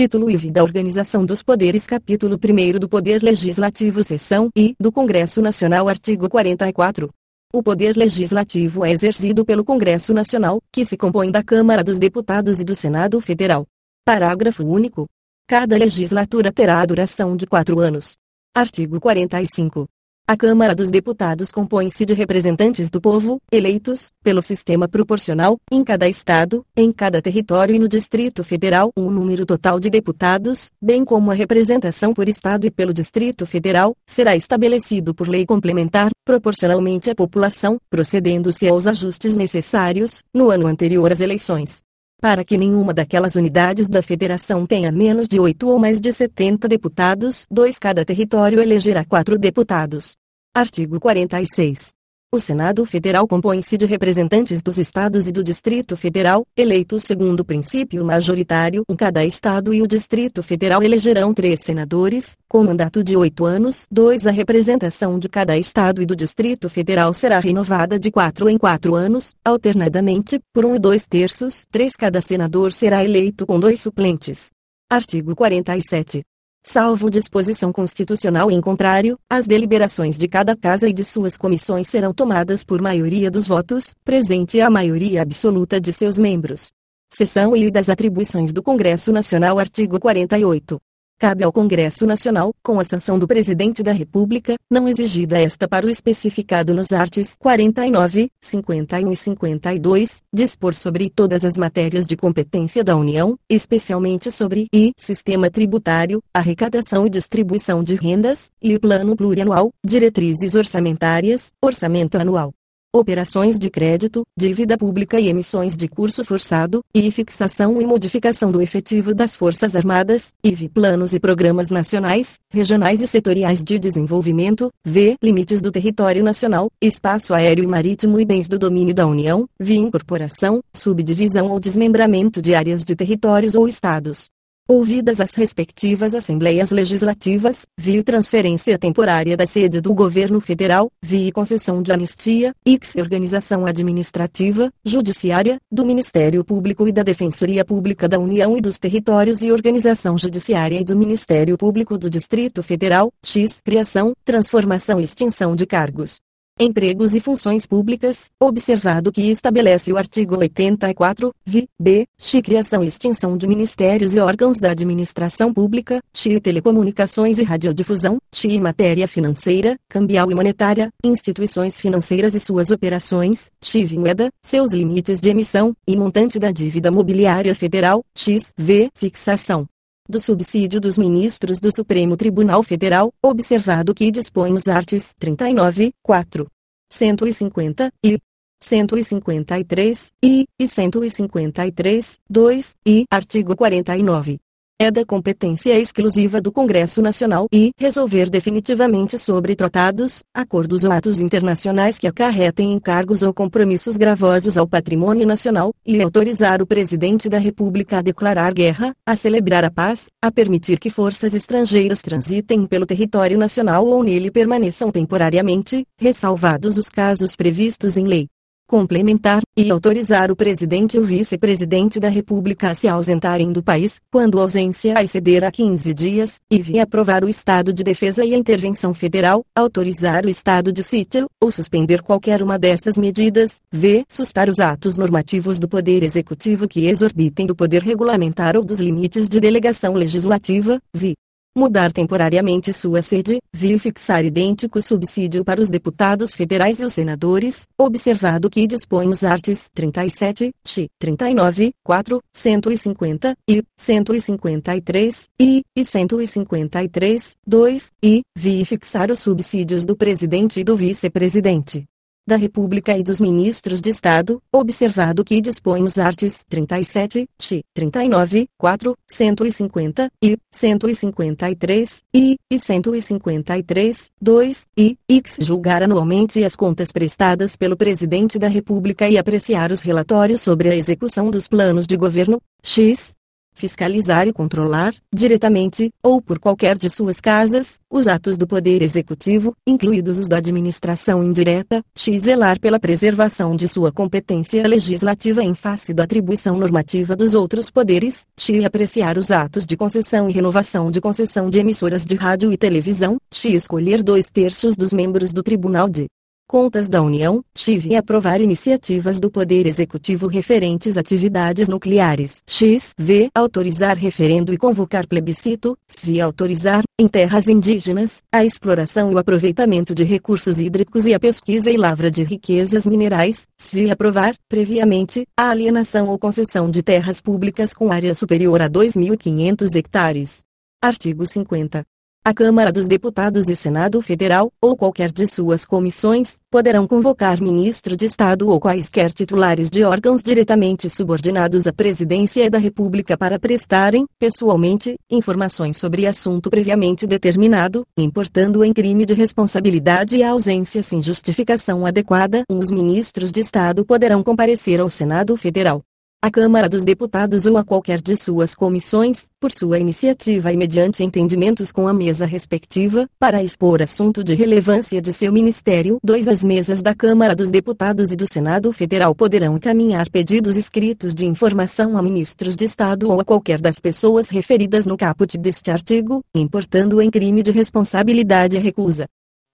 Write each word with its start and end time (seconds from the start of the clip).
Título 0.00 0.30
IV 0.30 0.50
da 0.50 0.62
Organização 0.62 1.26
dos 1.26 1.42
Poderes 1.42 1.84
Capítulo 1.84 2.36
1 2.42 2.78
do 2.78 2.88
Poder 2.88 3.22
Legislativo 3.22 4.02
Seção 4.02 4.48
I 4.56 4.74
do 4.80 4.90
Congresso 4.90 5.42
Nacional 5.42 5.90
Artigo 5.90 6.26
44. 6.26 7.10
O 7.52 7.62
poder 7.62 7.94
legislativo 7.98 8.82
é 8.82 8.92
exercido 8.92 9.44
pelo 9.44 9.62
Congresso 9.62 10.14
Nacional, 10.14 10.58
que 10.72 10.86
se 10.86 10.96
compõe 10.96 11.30
da 11.30 11.44
Câmara 11.44 11.84
dos 11.84 11.98
Deputados 11.98 12.60
e 12.60 12.64
do 12.64 12.74
Senado 12.74 13.20
Federal. 13.20 13.66
Parágrafo 14.02 14.64
único. 14.64 15.06
Cada 15.46 15.76
legislatura 15.76 16.50
terá 16.50 16.80
a 16.80 16.86
duração 16.86 17.36
de 17.36 17.46
quatro 17.46 17.78
anos. 17.78 18.16
Artigo 18.56 18.98
45. 18.98 19.86
A 20.30 20.36
Câmara 20.36 20.76
dos 20.76 20.90
Deputados 20.90 21.50
compõe-se 21.50 22.06
de 22.06 22.14
representantes 22.14 22.88
do 22.88 23.00
povo, 23.00 23.40
eleitos, 23.50 24.12
pelo 24.22 24.40
sistema 24.40 24.86
proporcional, 24.86 25.58
em 25.72 25.82
cada 25.82 26.08
estado, 26.08 26.64
em 26.76 26.92
cada 26.92 27.20
território 27.20 27.74
e 27.74 27.80
no 27.80 27.88
Distrito 27.88 28.44
Federal, 28.44 28.92
o 28.96 29.08
um 29.08 29.10
número 29.10 29.44
total 29.44 29.80
de 29.80 29.90
deputados, 29.90 30.70
bem 30.80 31.04
como 31.04 31.32
a 31.32 31.34
representação 31.34 32.14
por 32.14 32.28
estado 32.28 32.64
e 32.64 32.70
pelo 32.70 32.94
Distrito 32.94 33.44
Federal, 33.44 33.92
será 34.06 34.36
estabelecido 34.36 35.12
por 35.12 35.26
lei 35.26 35.44
complementar, 35.44 36.10
proporcionalmente 36.24 37.10
à 37.10 37.14
população, 37.16 37.80
procedendo-se 37.90 38.68
aos 38.68 38.86
ajustes 38.86 39.34
necessários, 39.34 40.22
no 40.32 40.48
ano 40.48 40.68
anterior 40.68 41.10
às 41.10 41.18
eleições. 41.18 41.80
Para 42.20 42.44
que 42.44 42.56
nenhuma 42.56 42.94
daquelas 42.94 43.34
unidades 43.34 43.88
da 43.88 44.00
federação 44.00 44.64
tenha 44.64 44.92
menos 44.92 45.26
de 45.26 45.40
8 45.40 45.66
ou 45.66 45.78
mais 45.78 46.00
de 46.00 46.12
70 46.12 46.68
deputados, 46.68 47.46
dois 47.50 47.80
cada 47.80 48.04
território 48.04 48.60
elegerá 48.60 49.04
quatro 49.04 49.36
deputados. 49.36 50.19
Artigo 50.52 50.98
46. 50.98 51.90
O 52.34 52.40
Senado 52.40 52.84
Federal 52.84 53.26
compõe-se 53.28 53.78
de 53.78 53.86
representantes 53.86 54.64
dos 54.64 54.78
estados 54.78 55.28
e 55.28 55.32
do 55.32 55.44
Distrito 55.44 55.96
Federal, 55.96 56.44
eleitos 56.56 57.04
segundo 57.04 57.40
o 57.40 57.44
princípio 57.44 58.04
majoritário 58.04 58.82
em 58.90 58.96
cada 58.96 59.24
estado 59.24 59.72
e 59.72 59.80
o 59.80 59.86
Distrito 59.86 60.42
Federal 60.42 60.82
elegerão 60.82 61.32
três 61.32 61.60
senadores, 61.62 62.36
com 62.48 62.64
mandato 62.64 63.04
de 63.04 63.16
oito 63.16 63.44
anos. 63.44 63.86
Dois 63.88 64.26
A 64.26 64.32
representação 64.32 65.20
de 65.20 65.28
cada 65.28 65.56
estado 65.56 66.02
e 66.02 66.06
do 66.06 66.16
Distrito 66.16 66.68
Federal 66.68 67.14
será 67.14 67.38
renovada 67.38 67.96
de 67.96 68.10
quatro 68.10 68.48
em 68.48 68.58
quatro 68.58 68.96
anos, 68.96 69.36
alternadamente, 69.44 70.40
por 70.52 70.64
um 70.64 70.74
e 70.74 70.80
dois 70.80 71.06
terços. 71.06 71.64
Três 71.70 71.92
Cada 71.92 72.20
senador 72.20 72.72
será 72.72 73.04
eleito 73.04 73.46
com 73.46 73.60
dois 73.60 73.80
suplentes. 73.80 74.50
Artigo 74.90 75.36
47. 75.36 76.22
Salvo 76.62 77.08
disposição 77.08 77.72
constitucional 77.72 78.50
em 78.50 78.60
contrário, 78.60 79.18
as 79.28 79.46
deliberações 79.46 80.18
de 80.18 80.28
cada 80.28 80.54
casa 80.54 80.88
e 80.88 80.92
de 80.92 81.02
suas 81.02 81.36
comissões 81.36 81.88
serão 81.88 82.12
tomadas 82.12 82.62
por 82.62 82.82
maioria 82.82 83.30
dos 83.30 83.46
votos, 83.46 83.94
presente 84.04 84.60
a 84.60 84.68
maioria 84.68 85.22
absoluta 85.22 85.80
de 85.80 85.92
seus 85.92 86.18
membros. 86.18 86.70
Seção 87.12 87.56
I 87.56 87.70
das 87.70 87.88
atribuições 87.88 88.52
do 88.52 88.62
Congresso 88.62 89.10
Nacional 89.10 89.58
Artigo 89.58 89.98
48. 89.98 90.78
Cabe 91.20 91.44
ao 91.44 91.52
Congresso 91.52 92.06
Nacional, 92.06 92.54
com 92.62 92.80
a 92.80 92.84
sanção 92.84 93.18
do 93.18 93.28
Presidente 93.28 93.82
da 93.82 93.92
República, 93.92 94.54
não 94.70 94.88
exigida 94.88 95.38
esta 95.38 95.68
para 95.68 95.84
o 95.84 95.90
especificado 95.90 96.72
nos 96.72 96.92
artes 96.92 97.36
49, 97.38 98.30
51 98.40 99.12
e 99.12 99.16
52, 99.16 100.22
dispor 100.32 100.74
sobre 100.74 101.10
todas 101.10 101.44
as 101.44 101.58
matérias 101.58 102.06
de 102.06 102.16
competência 102.16 102.82
da 102.82 102.96
União, 102.96 103.38
especialmente 103.50 104.32
sobre 104.32 104.66
I, 104.72 104.92
sistema 104.96 105.50
tributário, 105.50 106.22
arrecadação 106.32 107.06
e 107.06 107.10
distribuição 107.10 107.84
de 107.84 107.96
rendas, 107.96 108.50
e 108.62 108.78
plano 108.78 109.14
plurianual, 109.14 109.72
diretrizes 109.84 110.54
orçamentárias, 110.54 111.52
orçamento 111.62 112.16
anual 112.16 112.54
operações 112.92 113.58
de 113.58 113.70
crédito, 113.70 114.22
dívida 114.36 114.76
pública 114.76 115.20
e 115.20 115.28
emissões 115.28 115.76
de 115.76 115.88
curso 115.88 116.24
forçado, 116.24 116.82
e 116.94 117.10
fixação 117.10 117.80
e 117.80 117.86
modificação 117.86 118.50
do 118.50 118.60
efetivo 118.60 119.14
das 119.14 119.36
Forças 119.36 119.76
Armadas, 119.76 120.34
IV 120.44 120.68
planos 120.68 121.14
e 121.14 121.20
programas 121.20 121.70
nacionais, 121.70 122.38
regionais 122.50 123.00
e 123.00 123.06
setoriais 123.06 123.62
de 123.62 123.78
desenvolvimento, 123.78 124.70
v 124.84 125.16
limites 125.22 125.62
do 125.62 125.70
território 125.70 126.24
nacional, 126.24 126.68
espaço 126.80 127.32
aéreo 127.32 127.64
e 127.64 127.66
marítimo 127.66 128.18
e 128.18 128.24
bens 128.24 128.48
do 128.48 128.58
domínio 128.58 128.94
da 128.94 129.06
União, 129.06 129.46
v 129.58 129.74
incorporação, 129.74 130.60
subdivisão 130.74 131.50
ou 131.50 131.60
desmembramento 131.60 132.42
de 132.42 132.54
áreas 132.54 132.84
de 132.84 132.96
territórios 132.96 133.54
ou 133.54 133.68
estados 133.68 134.28
ouvidas 134.70 135.20
as 135.20 135.34
respectivas 135.34 136.14
assembleias 136.14 136.70
legislativas, 136.70 137.62
vi 137.76 138.00
transferência 138.04 138.78
temporária 138.78 139.36
da 139.36 139.44
sede 139.44 139.80
do 139.80 139.92
governo 139.92 140.40
federal, 140.40 140.88
vi 141.02 141.32
concessão 141.32 141.82
de 141.82 141.92
anistia, 141.92 142.54
x 142.64 142.94
organização 142.94 143.66
administrativa, 143.66 144.70
judiciária, 144.84 145.58
do 145.72 145.84
Ministério 145.84 146.44
Público 146.44 146.86
e 146.86 146.92
da 146.92 147.02
Defensoria 147.02 147.64
Pública 147.64 148.08
da 148.08 148.20
União 148.20 148.56
e 148.56 148.60
dos 148.60 148.78
Territórios 148.78 149.42
e 149.42 149.50
organização 149.50 150.16
judiciária 150.16 150.80
e 150.80 150.84
do 150.84 150.96
Ministério 150.96 151.58
Público 151.58 151.98
do 151.98 152.08
Distrito 152.08 152.62
Federal, 152.62 153.10
x 153.24 153.60
criação, 153.60 154.12
transformação 154.24 155.00
e 155.00 155.04
extinção 155.04 155.56
de 155.56 155.66
cargos 155.66 156.20
empregos 156.60 157.14
e 157.14 157.20
funções 157.20 157.64
públicas, 157.64 158.26
observado 158.38 159.10
que 159.10 159.30
estabelece 159.30 159.90
o 159.90 159.96
artigo 159.96 160.36
84, 160.36 161.32
vi, 161.44 161.66
b, 161.80 162.06
x 162.18 162.42
criação 162.42 162.84
e 162.84 162.86
extinção 162.86 163.34
de 163.34 163.46
ministérios 163.46 164.14
e 164.14 164.20
órgãos 164.20 164.58
da 164.58 164.70
administração 164.70 165.54
pública, 165.54 166.02
x 166.12 166.38
telecomunicações 166.42 167.38
e 167.38 167.42
radiodifusão, 167.42 168.18
x 168.30 168.58
matéria 168.58 169.08
financeira, 169.08 169.76
cambial 169.88 170.30
e 170.30 170.34
monetária, 170.34 170.90
instituições 171.02 171.80
financeiras 171.80 172.34
e 172.34 172.40
suas 172.40 172.70
operações, 172.70 173.50
x 173.64 173.90
moeda, 173.92 174.28
seus 174.42 174.72
limites 174.72 175.18
de 175.18 175.30
emissão, 175.30 175.74
e 175.88 175.96
montante 175.96 176.38
da 176.38 176.50
dívida 176.50 176.90
mobiliária 176.90 177.54
federal, 177.54 178.04
x, 178.14 178.52
v, 178.58 178.90
fixação 178.94 179.66
do 180.10 180.20
subsídio 180.20 180.80
dos 180.80 180.98
ministros 180.98 181.60
do 181.60 181.72
Supremo 181.72 182.16
Tribunal 182.16 182.62
Federal, 182.62 183.12
observado 183.22 183.94
que 183.94 184.10
dispõe 184.10 184.52
os 184.52 184.68
artes 184.68 185.14
39, 185.18 185.92
4, 186.02 186.46
150 186.92 187.90
e 188.04 188.18
153 188.62 190.12
e, 190.22 190.44
e 190.58 190.68
153, 190.68 192.18
2 192.28 192.74
e 192.86 193.04
artigo 193.10 193.56
49 193.56 194.38
é 194.80 194.90
da 194.90 195.04
competência 195.04 195.78
exclusiva 195.78 196.40
do 196.40 196.50
Congresso 196.50 197.02
Nacional 197.02 197.46
e 197.52 197.70
resolver 197.76 198.30
definitivamente 198.30 199.18
sobre 199.18 199.54
tratados, 199.54 200.22
acordos 200.34 200.84
ou 200.84 200.90
atos 200.90 201.18
internacionais 201.18 201.98
que 201.98 202.06
acarretem 202.06 202.72
encargos 202.72 203.22
ou 203.22 203.34
compromissos 203.34 203.98
gravosos 203.98 204.56
ao 204.56 204.66
patrimônio 204.66 205.26
nacional, 205.26 205.74
e 205.84 206.00
autorizar 206.00 206.62
o 206.62 206.66
Presidente 206.66 207.28
da 207.28 207.36
República 207.36 207.98
a 207.98 208.02
declarar 208.02 208.54
guerra, 208.54 208.94
a 209.04 209.14
celebrar 209.14 209.66
a 209.66 209.70
paz, 209.70 210.06
a 210.22 210.32
permitir 210.32 210.78
que 210.78 210.88
forças 210.88 211.34
estrangeiras 211.34 212.00
transitem 212.00 212.66
pelo 212.66 212.86
território 212.86 213.36
nacional 213.36 213.86
ou 213.86 214.02
nele 214.02 214.30
permaneçam 214.30 214.90
temporariamente, 214.90 215.84
ressalvados 215.98 216.78
os 216.78 216.88
casos 216.88 217.36
previstos 217.36 217.98
em 217.98 218.06
lei 218.06 218.28
complementar, 218.70 219.42
e 219.58 219.68
autorizar 219.68 220.30
o 220.30 220.36
presidente 220.36 220.96
e 220.96 221.00
o 221.00 221.04
vice-presidente 221.04 221.98
da 221.98 222.08
República 222.08 222.70
a 222.70 222.74
se 222.74 222.86
ausentarem 222.86 223.50
do 223.50 223.64
país, 223.64 223.96
quando 224.12 224.38
a 224.38 224.42
ausência 224.42 225.02
exceder 225.02 225.42
a 225.42 225.50
15 225.50 225.92
dias, 225.92 226.36
e 226.48 226.62
v. 226.62 226.78
aprovar 226.78 227.24
o 227.24 227.28
estado 227.28 227.72
de 227.72 227.82
defesa 227.82 228.24
e 228.24 228.32
a 228.32 228.38
intervenção 228.38 228.94
federal, 228.94 229.44
autorizar 229.56 230.24
o 230.24 230.28
estado 230.28 230.72
de 230.72 230.84
sítio, 230.84 231.26
ou 231.42 231.50
suspender 231.50 232.00
qualquer 232.00 232.40
uma 232.40 232.56
dessas 232.60 232.96
medidas, 232.96 233.56
v. 233.72 234.04
sustar 234.08 234.48
os 234.48 234.60
atos 234.60 234.96
normativos 234.96 235.58
do 235.58 235.68
Poder 235.68 236.04
Executivo 236.04 236.68
que 236.68 236.86
exorbitem 236.86 237.46
do 237.46 237.56
poder 237.56 237.82
regulamentar 237.82 238.56
ou 238.56 238.62
dos 238.62 238.78
limites 238.78 239.28
de 239.28 239.40
delegação 239.40 239.94
legislativa, 239.94 240.80
v 240.94 241.16
mudar 241.56 241.92
temporariamente 241.92 242.72
sua 242.72 243.02
sede, 243.02 243.38
viu 243.52 243.78
fixar 243.78 244.24
idêntico 244.24 244.80
subsídio 244.80 245.44
para 245.44 245.60
os 245.60 245.68
deputados 245.68 246.32
federais 246.32 246.80
e 246.80 246.84
os 246.84 246.92
senadores, 246.92 247.66
observado 247.78 248.48
que 248.48 248.66
dispõe 248.66 249.08
os 249.08 249.24
artes 249.24 249.68
37, 249.74 250.52
x, 250.64 250.86
39, 250.98 251.72
4, 251.84 252.20
150, 252.32 253.36
e, 253.48 253.62
153, 253.76 255.28
e, 255.40 255.62
e 255.76 255.84
153, 255.84 257.36
2, 257.46 257.88
e, 258.02 258.22
vi 258.36 258.64
fixar 258.64 259.10
os 259.10 259.18
subsídios 259.18 259.84
do 259.84 259.96
presidente 259.96 260.60
e 260.60 260.64
do 260.64 260.76
vice-presidente 260.76 261.89
da 262.26 262.36
República 262.36 262.96
e 262.96 263.02
dos 263.02 263.20
Ministros 263.20 263.80
de 263.80 263.90
Estado, 263.90 264.40
observado 264.52 265.24
que 265.24 265.40
dispõe 265.40 265.82
os 265.82 265.98
artes 265.98 266.44
37, 266.48 267.26
x, 267.40 267.62
39, 267.74 268.48
4, 268.56 268.96
150, 269.06 270.10
e, 270.22 270.36
153, 270.50 272.02
e, 272.14 272.36
e 272.50 272.58
153, 272.58 274.10
2, 274.20 274.66
e, 274.76 274.96
x 275.08 275.36
julgar 275.40 275.82
anualmente 275.82 276.44
as 276.44 276.54
contas 276.54 276.92
prestadas 276.92 277.56
pelo 277.56 277.76
Presidente 277.76 278.38
da 278.38 278.48
República 278.48 279.08
e 279.08 279.18
apreciar 279.18 279.72
os 279.72 279.80
relatórios 279.80 280.40
sobre 280.40 280.68
a 280.68 280.76
execução 280.76 281.30
dos 281.30 281.46
planos 281.46 281.86
de 281.86 281.96
governo, 281.96 282.40
x, 282.62 283.14
fiscalizar 283.52 284.26
e 284.26 284.32
controlar, 284.32 284.94
diretamente, 285.12 285.90
ou 286.02 286.20
por 286.20 286.38
qualquer 286.38 286.78
de 286.78 286.88
suas 286.88 287.20
casas, 287.20 287.80
os 287.90 288.06
atos 288.06 288.36
do 288.36 288.46
Poder 288.46 288.82
Executivo, 288.82 289.54
incluídos 289.66 290.18
os 290.18 290.28
da 290.28 290.38
administração 290.38 291.22
indireta, 291.22 291.82
x 291.94 292.22
zelar 292.22 292.58
pela 292.60 292.80
preservação 292.80 293.56
de 293.56 293.68
sua 293.68 293.92
competência 293.92 294.66
legislativa 294.66 295.42
em 295.42 295.54
face 295.54 295.92
da 295.92 296.04
atribuição 296.04 296.56
normativa 296.56 297.16
dos 297.16 297.34
outros 297.34 297.70
poderes, 297.70 298.22
x 298.38 298.64
apreciar 298.64 299.18
os 299.18 299.30
atos 299.30 299.66
de 299.66 299.76
concessão 299.76 300.28
e 300.28 300.32
renovação 300.32 300.90
de 300.90 301.00
concessão 301.00 301.50
de 301.50 301.58
emissoras 301.58 302.04
de 302.04 302.14
rádio 302.14 302.52
e 302.52 302.56
televisão, 302.56 303.18
x 303.32 303.54
escolher 303.54 304.02
dois 304.02 304.26
terços 304.26 304.76
dos 304.76 304.92
membros 304.92 305.32
do 305.32 305.42
Tribunal 305.42 305.88
de 305.88 306.06
Contas 306.50 306.88
da 306.88 307.00
União, 307.00 307.44
tive 307.54 307.94
aprovar 307.94 308.40
iniciativas 308.40 309.20
do 309.20 309.30
Poder 309.30 309.68
Executivo 309.68 310.26
referentes 310.26 310.96
a 310.96 311.00
atividades 311.00 311.68
nucleares. 311.68 312.38
X. 312.44 312.92
V. 312.98 313.28
Autorizar 313.32 313.96
referendo 313.96 314.52
e 314.52 314.58
convocar 314.58 315.06
plebiscito. 315.06 315.78
SV. 315.86 316.20
Autorizar, 316.20 316.82
em 316.98 317.06
terras 317.06 317.46
indígenas, 317.46 318.20
a 318.32 318.44
exploração 318.44 319.12
e 319.12 319.14
o 319.14 319.18
aproveitamento 319.18 319.94
de 319.94 320.02
recursos 320.02 320.58
hídricos 320.58 321.06
e 321.06 321.14
a 321.14 321.20
pesquisa 321.20 321.70
e 321.70 321.76
lavra 321.76 322.10
de 322.10 322.24
riquezas 322.24 322.84
minerais. 322.84 323.46
SV. 323.56 323.92
Aprovar, 323.92 324.34
previamente, 324.48 325.24
a 325.38 325.50
alienação 325.50 326.08
ou 326.08 326.18
concessão 326.18 326.68
de 326.68 326.82
terras 326.82 327.20
públicas 327.20 327.72
com 327.72 327.92
área 327.92 328.12
superior 328.12 328.60
a 328.60 328.68
2.500 328.68 329.76
hectares. 329.76 330.40
Artigo 330.82 331.24
50. 331.24 331.84
A 332.22 332.34
Câmara 332.34 332.70
dos 332.70 332.86
Deputados 332.86 333.48
e 333.48 333.54
o 333.54 333.56
Senado 333.56 334.02
Federal, 334.02 334.52
ou 334.60 334.76
qualquer 334.76 335.10
de 335.10 335.26
suas 335.26 335.64
comissões, 335.64 336.34
poderão 336.50 336.86
convocar 336.86 337.40
ministro 337.40 337.96
de 337.96 338.04
Estado 338.04 338.50
ou 338.50 338.60
quaisquer 338.60 339.10
titulares 339.10 339.70
de 339.70 339.84
órgãos 339.84 340.22
diretamente 340.22 340.90
subordinados 340.90 341.66
à 341.66 341.72
Presidência 341.72 342.50
da 342.50 342.58
República 342.58 343.16
para 343.16 343.38
prestarem, 343.38 344.04
pessoalmente, 344.18 344.98
informações 345.10 345.78
sobre 345.78 346.06
assunto 346.06 346.50
previamente 346.50 347.06
determinado, 347.06 347.86
importando 347.96 348.62
em 348.62 348.74
crime 348.74 349.06
de 349.06 349.14
responsabilidade 349.14 350.16
e 350.16 350.22
ausência 350.22 350.82
sem 350.82 351.02
justificação 351.02 351.86
adequada. 351.86 352.42
Os 352.50 352.70
ministros 352.70 353.32
de 353.32 353.40
Estado 353.40 353.82
poderão 353.82 354.22
comparecer 354.22 354.78
ao 354.78 354.90
Senado 354.90 355.38
Federal 355.38 355.82
à 356.22 356.30
Câmara 356.30 356.68
dos 356.68 356.84
Deputados 356.84 357.46
ou 357.46 357.56
a 357.56 357.64
qualquer 357.64 357.98
de 357.98 358.14
suas 358.14 358.54
comissões, 358.54 359.26
por 359.40 359.50
sua 359.50 359.78
iniciativa 359.78 360.52
e 360.52 360.56
mediante 360.56 361.02
entendimentos 361.02 361.72
com 361.72 361.88
a 361.88 361.94
mesa 361.94 362.26
respectiva, 362.26 363.08
para 363.18 363.42
expor 363.42 363.80
assunto 363.80 364.22
de 364.22 364.34
relevância 364.34 365.00
de 365.00 365.14
seu 365.14 365.32
ministério. 365.32 365.98
2. 366.04 366.28
As 366.28 366.42
mesas 366.42 366.82
da 366.82 366.94
Câmara 366.94 367.34
dos 367.34 367.50
Deputados 367.50 368.10
e 368.10 368.16
do 368.16 368.26
Senado 368.26 368.70
Federal 368.70 369.14
poderão 369.14 369.56
encaminhar 369.56 370.10
pedidos 370.10 370.56
escritos 370.56 371.14
de 371.14 371.24
informação 371.24 371.96
a 371.96 372.02
ministros 372.02 372.54
de 372.54 372.66
Estado 372.66 373.10
ou 373.10 373.18
a 373.18 373.24
qualquer 373.24 373.58
das 373.58 373.80
pessoas 373.80 374.28
referidas 374.28 374.86
no 374.86 374.98
caput 374.98 375.38
deste 375.38 375.70
artigo, 375.70 376.22
importando 376.34 377.00
em 377.00 377.10
crime 377.10 377.42
de 377.42 377.50
responsabilidade 377.50 378.58
recusa 378.58 379.06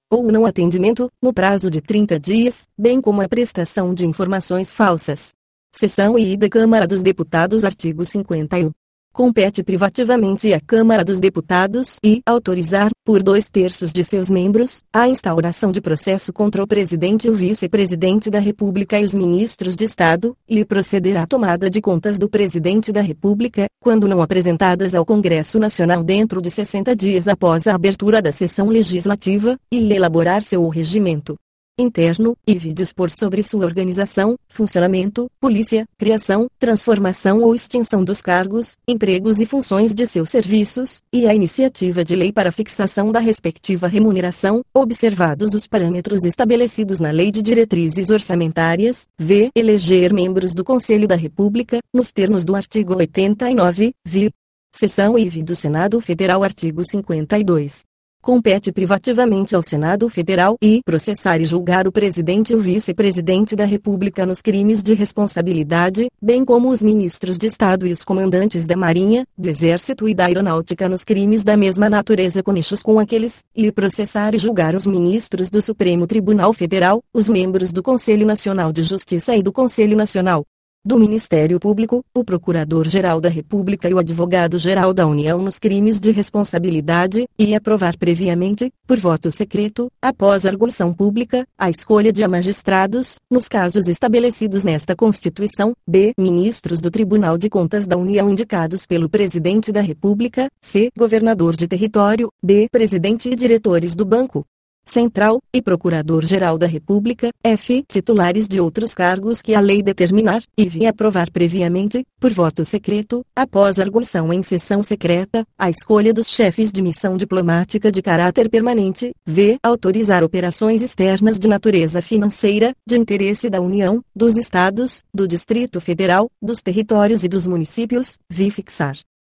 ou 0.09 0.31
não 0.31 0.47
atendimento, 0.47 1.11
no 1.21 1.33
prazo 1.33 1.69
de 1.69 1.81
30 1.81 2.21
dias, 2.21 2.63
bem 2.79 3.01
como 3.01 3.23
a 3.23 3.29
prestação 3.29 3.93
de 3.93 4.07
informações 4.07 4.71
falsas 4.71 5.35
Seção 5.79 6.19
I 6.19 6.39
da 6.39 6.49
Câmara 6.49 6.87
dos 6.87 7.03
Deputados 7.03 7.63
Artigo 7.63 8.03
51. 8.03 8.71
Compete 9.13 9.63
privativamente 9.63 10.55
à 10.55 10.59
Câmara 10.59 11.05
dos 11.05 11.21
Deputados 11.21 11.99
e 12.03 12.23
autorizar, 12.25 12.89
por 13.05 13.23
dois 13.23 13.51
terços 13.51 13.93
de 13.93 14.03
seus 14.03 14.31
membros, 14.31 14.83
a 14.91 15.07
instauração 15.07 15.71
de 15.71 15.83
processo 15.83 16.33
contra 16.33 16.65
o 16.65 16.67
presidente 16.67 17.27
e 17.27 17.31
o 17.31 17.35
vice-presidente 17.35 18.31
da 18.31 18.39
República 18.39 18.99
e 18.99 19.05
os 19.05 19.13
ministros 19.13 19.77
de 19.77 19.85
Estado, 19.85 20.35
e 20.49 20.65
proceder 20.65 21.19
à 21.19 21.27
tomada 21.27 21.69
de 21.69 21.83
contas 21.83 22.19
do 22.19 22.27
presidente 22.27 22.91
da 22.91 23.03
República, 23.03 23.67
quando 23.79 24.09
não 24.09 24.23
apresentadas 24.23 24.95
ao 24.95 25.05
Congresso 25.05 25.59
Nacional 25.59 26.03
dentro 26.03 26.41
de 26.41 26.51
60 26.51 26.97
dias 26.97 27.29
após 27.29 27.67
a 27.67 27.75
abertura 27.75 28.23
da 28.23 28.33
sessão 28.33 28.69
legislativa, 28.69 29.59
e 29.71 29.93
elaborar 29.93 30.43
seu 30.43 30.67
regimento 30.71 31.37
interno, 31.79 32.37
e 32.47 32.55
dispor 32.55 33.11
sobre 33.11 33.43
sua 33.43 33.65
organização, 33.65 34.37
funcionamento, 34.49 35.31
polícia, 35.41 35.87
criação, 35.99 36.47
transformação 36.59 37.43
ou 37.43 37.55
extinção 37.55 38.03
dos 38.03 38.23
cargos, 38.23 38.77
empregos 38.89 39.39
e 39.41 39.47
funções 39.47 39.95
de 39.95 40.07
seus 40.07 40.31
serviços, 40.31 41.03
e 41.13 41.27
a 41.27 41.35
iniciativa 41.35 42.05
de 42.05 42.17
lei 42.17 42.33
para 42.33 42.53
fixação 42.53 43.13
da 43.13 43.21
respectiva 43.21 43.87
remuneração, 43.87 44.63
observados 44.75 45.55
os 45.55 45.67
parâmetros 45.67 46.25
estabelecidos 46.25 47.01
na 47.01 47.11
Lei 47.11 47.31
de 47.31 47.43
Diretrizes 47.43 48.11
Orçamentárias, 48.11 49.03
v. 49.19 49.51
eleger 49.55 50.13
membros 50.13 50.55
do 50.55 50.65
Conselho 50.65 51.07
da 51.07 51.17
República, 51.17 51.79
nos 51.93 52.11
termos 52.13 52.45
do 52.45 52.57
artigo 52.57 52.97
89, 52.97 53.93
vi. 54.05 54.31
Seção 54.75 55.19
IV 55.19 55.43
do 55.43 55.57
Senado 55.57 56.01
Federal 56.03 56.45
Artigo 56.45 56.85
52 56.85 57.83
compete 58.27 58.73
privativamente 58.73 59.55
ao 59.55 59.63
Senado 59.63 60.09
Federal 60.09 60.57
e 60.61 60.81
processar 60.85 61.41
e 61.41 61.45
julgar 61.45 61.87
o 61.87 61.93
presidente 61.93 62.53
e 62.53 62.57
o 62.57 62.61
vice-presidente 62.61 63.55
da 63.55 63.65
República 63.65 64.27
nos 64.27 64.43
crimes 64.43 64.83
de 64.83 64.95
responsabilidade, 64.95 66.11
bem 66.21 66.45
como 66.45 66.71
os 66.71 66.83
ministros 66.83 67.39
de 67.39 67.47
Estado 67.47 67.87
e 67.87 67.93
os 67.93 68.03
comandantes 68.03 68.67
da 68.67 68.77
Marinha, 68.77 69.25
do 69.39 69.49
Exército 69.49 70.09
e 70.09 70.15
da 70.15 70.25
Aeronáutica 70.25 70.89
nos 70.89 71.05
crimes 71.05 71.45
da 71.45 71.57
mesma 71.57 71.89
natureza 71.89 72.43
conexos 72.43 72.83
com 72.83 72.99
aqueles, 72.99 73.45
e 73.55 73.71
processar 73.71 74.35
e 74.35 74.39
julgar 74.39 74.75
os 74.75 74.87
ministros 74.87 75.49
do 75.49 75.63
Supremo 75.63 76.05
Tribunal 76.05 76.53
Federal, 76.53 77.05
os 77.15 77.29
membros 77.29 77.71
do 77.71 77.81
Conselho 77.81 78.27
Nacional 78.27 78.73
de 78.73 78.83
Justiça 78.83 79.37
e 79.37 79.43
do 79.43 79.53
Conselho 79.53 79.97
Nacional 79.97 80.45
do 80.87 81.01
Ministério 81.01 81.59
Público, 81.59 82.05
o 82.15 82.23
Procurador-Geral 82.23 83.21
da 83.21 83.29
República 83.29 83.91
e 83.91 83.95
o 83.95 83.99
Advogado-Geral 83.99 84.95
da 84.95 85.05
União 85.05 85.37
nos 85.39 85.59
crimes 85.59 85.99
de 85.99 86.13
responsabilidade, 86.13 87.27
e 87.37 87.57
aprovar 87.57 87.97
previamente, 87.97 88.73
por 88.87 88.97
voto 88.97 89.33
secreto, 89.33 89.91
após 90.01 90.47
arguição 90.47 90.95
pública, 90.95 91.45
a 91.59 91.69
escolha 91.69 92.13
de 92.13 92.25
magistrados, 92.29 93.17
nos 93.29 93.49
casos 93.49 93.89
estabelecidos 93.89 94.63
nesta 94.63 94.95
Constituição, 94.95 95.75
b. 95.89 96.13
Ministros 96.17 96.81
do 96.81 96.89
Tribunal 96.89 97.37
de 97.37 97.51
Contas 97.51 97.85
da 97.85 97.97
União 97.97 98.31
indicados 98.31 98.87
pelo 98.87 99.09
Presidente 99.09 99.73
da 99.73 99.81
República, 99.81 100.49
c. 100.63 100.91
Governador 100.97 101.57
de 101.57 101.67
território, 101.67 102.29
d. 102.41 102.69
Presidente 102.71 103.29
e 103.29 103.35
diretores 103.35 103.97
do 103.97 104.05
Banco, 104.05 104.47
Central, 104.87 105.41
e 105.53 105.61
Procurador-Geral 105.61 106.57
da 106.57 106.67
República, 106.67 107.31
F. 107.43 107.85
Titulares 107.89 108.47
de 108.47 108.61
outros 108.61 108.95
cargos 108.95 109.43
que 109.43 109.55
a 109.55 109.61
lei 109.61 109.83
determinar, 109.83 110.43
e 110.57 110.69
vi 110.69 110.87
aprovar 110.87 111.31
previamente, 111.31 112.05
por 112.21 112.33
voto 112.33 112.65
secreto, 112.65 113.25
após 113.35 113.79
arguição 113.79 114.33
em 114.33 114.43
sessão 114.43 114.83
secreta, 114.83 115.45
a 115.59 115.69
escolha 115.69 116.15
dos 116.15 116.29
chefes 116.29 116.71
de 116.71 116.81
missão 116.81 117.17
diplomática 117.17 117.91
de 117.91 118.01
caráter 118.01 118.49
permanente, 118.49 119.13
v. 119.27 119.59
Autorizar 119.63 120.23
operações 120.23 120.83
externas 120.83 121.39
de 121.39 121.49
natureza 121.49 122.01
financeira, 122.01 122.73
de 122.87 122.97
interesse 122.97 123.51
da 123.51 123.61
União, 123.61 124.01
dos 124.15 124.37
Estados, 124.37 125.03
do 125.13 125.27
Distrito 125.27 125.81
Federal, 125.81 126.31
dos 126.41 126.63
territórios 126.63 127.25
e 127.25 127.29
dos 127.29 127.47
municípios, 127.47 128.17
vi 128.31 128.51
fixar 128.51 128.97